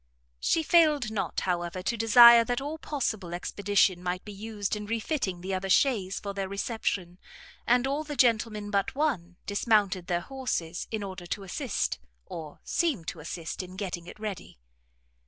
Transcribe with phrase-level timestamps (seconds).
[0.39, 5.41] She failed not, however, to desire that all possible expedition might be used in refitting
[5.41, 7.19] the other chaise for their reception;
[7.67, 13.05] and all the gentlemen but one, dismounted their horses, in order to assist, or seem
[13.05, 14.57] to assist in getting it ready.